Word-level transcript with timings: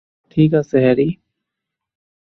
ঠিক 0.31 0.49
আছে, 0.53 0.77
হ্যারি। 0.79 1.07